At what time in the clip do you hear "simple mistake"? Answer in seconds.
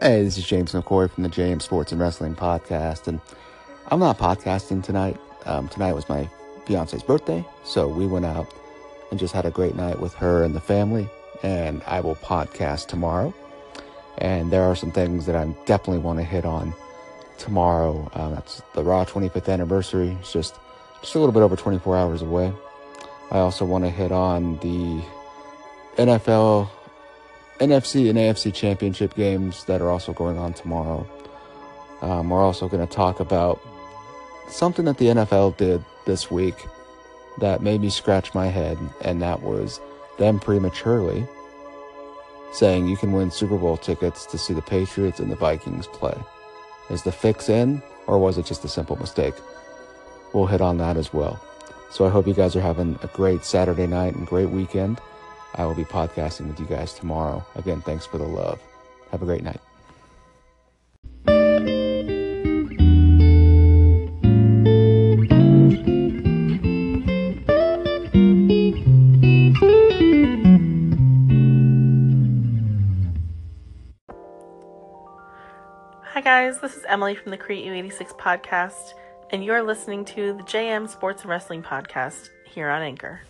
48.68-49.34